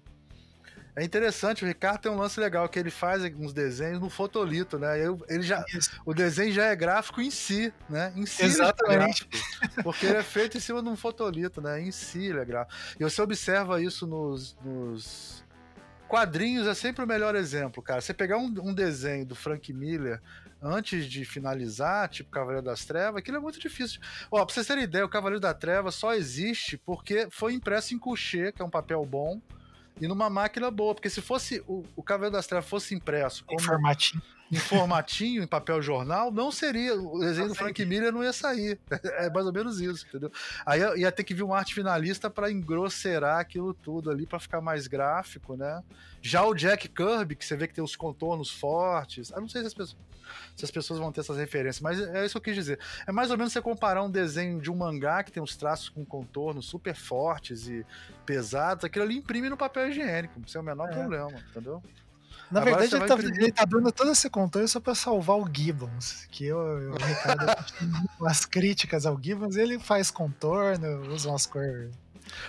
[0.99, 4.79] é interessante, o Ricardo tem um lance legal que ele faz uns desenhos no fotolito,
[4.79, 4.99] né?
[5.29, 5.65] Ele já,
[6.05, 8.13] o desenho já é gráfico em si, né?
[8.17, 8.95] Em si Exatamente.
[8.95, 11.81] É gráfico, porque ele é feito em cima de um fotolito, né?
[11.81, 12.77] Em si ele é gráfico.
[12.99, 15.45] E você observa isso nos, nos
[16.09, 18.01] quadrinhos, é sempre o melhor exemplo, cara.
[18.01, 20.21] Você pegar um, um desenho do Frank Miller
[20.61, 24.01] antes de finalizar, tipo Cavaleiro das Trevas, aquilo é muito difícil.
[24.33, 27.99] Ó, pra vocês terem ideia, o Cavaleiro da Treva só existe porque foi impresso em
[27.99, 29.41] coucher, que é um papel bom,
[30.01, 33.61] e numa máquina boa, porque se fosse o, o Cavaleiro das Trevas fosse impresso como,
[34.51, 36.95] em formatinho em papel jornal, não seria.
[36.95, 38.79] O desenho do Frank Miller não ia sair.
[39.19, 40.31] É mais ou menos isso, entendeu?
[40.65, 44.61] Aí ia ter que vir um arte finalista para engrosserar aquilo tudo ali, para ficar
[44.61, 45.83] mais gráfico, né?
[46.21, 49.31] Já o Jack Kirby, que você vê que tem os contornos fortes.
[49.31, 49.97] Eu não sei se as pessoas,
[50.57, 52.79] se as pessoas vão ter essas referências, mas é isso que eu quis dizer.
[53.07, 55.89] É mais ou menos você comparar um desenho de um mangá que tem os traços
[55.89, 57.85] com contornos super fortes e
[58.27, 60.93] pesados, aquilo ali imprime no papel higiênico, sem o menor é.
[60.93, 61.83] problema, entendeu?
[62.51, 65.49] Na Agora verdade, ele tá, ele tá, dando todo esse controle só pra salvar o
[65.53, 66.27] Gibbons.
[66.31, 67.47] Que eu, o Ricardo
[68.19, 71.95] umas críticas ao Gibbons, ele faz contorno, usa umas cores.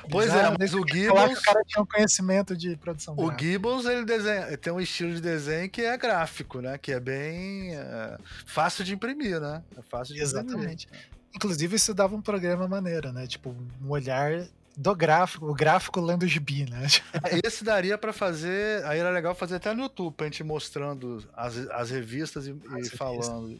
[0.09, 1.37] Pois é, mas o Gibbons.
[1.37, 3.13] o cara tinha um conhecimento de produção.
[3.13, 3.43] O gráfica.
[3.43, 6.77] Gibbons ele desenha, tem um estilo de desenho que é gráfico, né?
[6.77, 9.63] Que é bem é, fácil de imprimir, né?
[9.77, 10.87] É fácil de Exatamente.
[10.87, 11.09] Imprimir.
[11.35, 13.27] Inclusive, isso dava um programa maneiro, né?
[13.27, 14.47] Tipo, um olhar
[14.79, 16.87] do gráfico, o gráfico lendo gibi, né?
[17.29, 21.21] É, esse daria para fazer, aí era legal fazer até no YouTube, pra gente mostrando
[21.33, 23.59] as, as revistas e, e falando,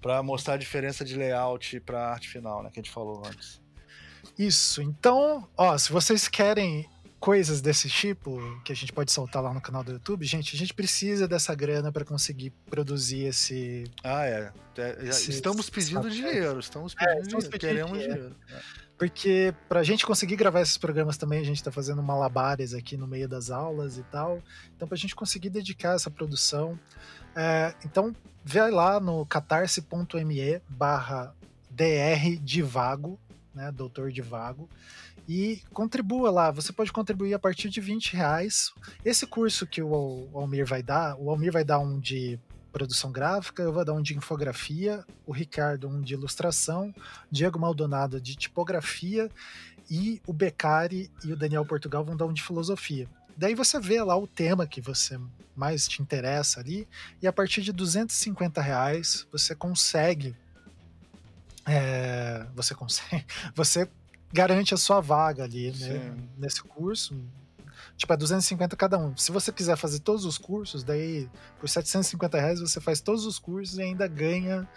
[0.00, 3.60] para mostrar a diferença de layout para arte final, né, que a gente falou antes.
[4.38, 4.80] Isso.
[4.80, 6.88] Então, ó, se vocês querem
[7.20, 10.58] coisas desse tipo que a gente pode soltar lá no canal do YouTube, gente, a
[10.58, 13.84] gente precisa dessa grana para conseguir produzir esse.
[14.02, 14.52] Ah, é.
[14.78, 18.36] é esse, estamos pedindo dinheiro, estamos é, pedindo é, estamos dinheiro, queremos dinheiro.
[18.50, 18.85] É.
[18.98, 23.06] Porque pra gente conseguir gravar esses programas também, a gente tá fazendo malabares aqui no
[23.06, 24.42] meio das aulas e tal.
[24.74, 26.78] Então, pra gente conseguir dedicar essa produção.
[27.34, 31.34] É, então, vê lá no catarse.me barra
[31.70, 33.18] dr
[33.54, 34.68] né, doutor de vago,
[35.28, 36.50] e contribua lá.
[36.50, 38.72] Você pode contribuir a partir de 20 reais.
[39.04, 42.38] Esse curso que o Almir vai dar, o Almir vai dar um de
[42.76, 46.94] produção gráfica, eu vou dar um de infografia, o Ricardo um de ilustração,
[47.30, 49.30] Diego Maldonado de tipografia
[49.90, 53.08] e o Beccari e o Daniel Portugal vão dar um de filosofia.
[53.34, 55.18] Daí você vê lá o tema que você
[55.56, 56.86] mais te interessa ali
[57.22, 60.36] e a partir de 250 reais você consegue
[61.64, 63.24] é, você consegue
[63.56, 63.88] você
[64.30, 67.18] garante a sua vaga ali né, nesse curso
[67.96, 69.16] Tipo, é 250 cada um.
[69.16, 71.28] Se você quiser fazer todos os cursos, daí
[71.58, 74.68] por 750 reais você faz todos os cursos e ainda ganha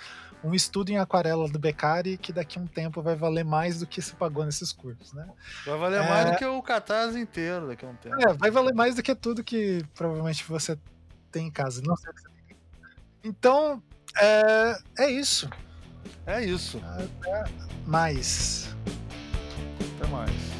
[0.43, 3.87] um estudo em aquarela do Beccari que daqui a um tempo vai valer mais do
[3.87, 5.27] que se pagou nesses cursos, né?
[5.65, 6.09] Vai valer é...
[6.09, 8.15] mais do que o catarse inteiro daqui a um tempo.
[8.21, 10.77] É, vai valer mais do que tudo que provavelmente você
[11.31, 11.81] tem em casa.
[11.85, 12.13] Não sei.
[13.23, 13.83] Então,
[14.17, 15.49] é, é isso.
[16.25, 16.81] É isso.
[16.85, 17.43] Até
[17.85, 18.73] mais.
[19.97, 20.58] Até mais.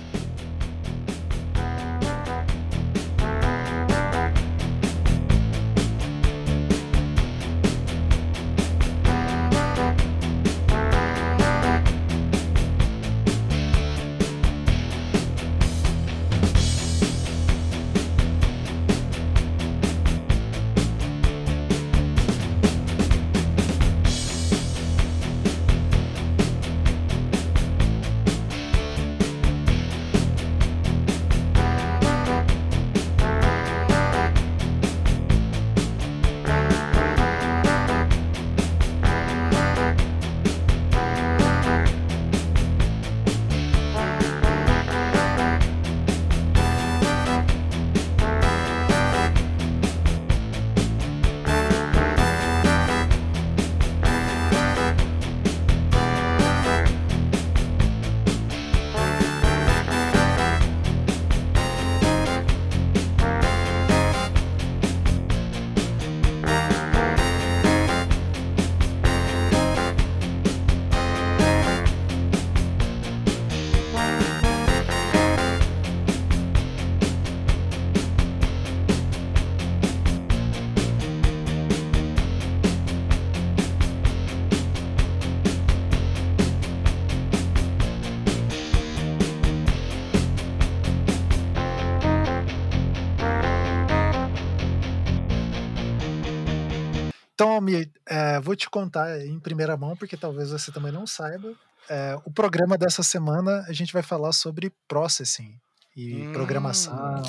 [97.60, 101.54] Almir, é, vou te contar em primeira mão, porque talvez você também não saiba.
[101.90, 105.60] É, o programa dessa semana a gente vai falar sobre processing
[105.96, 106.34] e hum.
[106.34, 107.22] programação.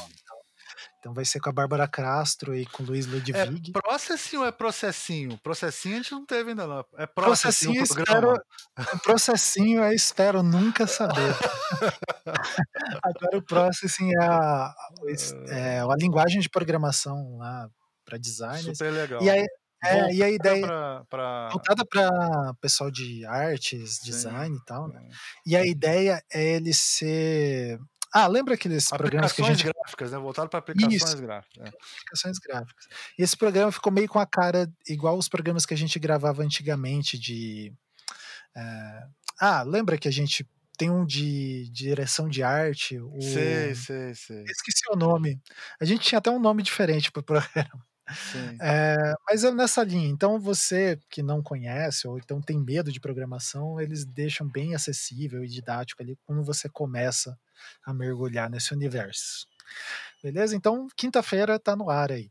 [1.01, 3.33] Então vai ser com a Bárbara Castro e com o Luiz Ludwig.
[3.35, 5.39] É processing ou é processinho?
[5.39, 6.85] Processinho a gente não teve ainda não.
[6.99, 8.43] É processinho, processinho espero,
[9.03, 11.35] processinho eu espero nunca saber.
[13.03, 14.75] Agora o processing é a,
[15.49, 17.71] é a linguagem de programação lá
[18.05, 18.77] para designers.
[18.77, 19.23] Super legal.
[19.23, 19.47] E aí,
[19.83, 20.67] é, e a ideia.
[20.67, 21.49] Pra, pra...
[21.51, 24.61] Voltada para pessoal de artes, design Sim.
[24.61, 25.09] e tal, né?
[25.47, 27.81] E a ideia é ele ser.
[28.13, 29.65] Ah, lembra aqueles programas que a gente.
[29.65, 30.19] gráficas, né?
[30.19, 31.65] Voltado para aplicações Isso, gráficas.
[31.65, 31.69] É.
[31.69, 32.89] Aplicações gráficas.
[33.19, 36.43] E esse programa ficou meio com a cara igual os programas que a gente gravava
[36.43, 37.73] antigamente de.
[38.57, 39.07] É...
[39.41, 42.99] Ah, lembra que a gente tem um de, de direção de arte.
[42.99, 43.21] O...
[43.21, 44.45] Sei, sei, sei.
[44.45, 45.41] Esqueci o nome.
[45.81, 47.90] A gente tinha até um nome diferente para o programa.
[48.61, 50.09] É, mas é nessa linha.
[50.09, 55.45] Então, você que não conhece ou então tem medo de programação, eles deixam bem acessível
[55.45, 57.39] e didático ali como você começa
[57.85, 59.47] a mergulhar nesse universo.
[60.23, 60.57] Beleza?
[60.57, 62.31] Então, quinta-feira tá no ar aí.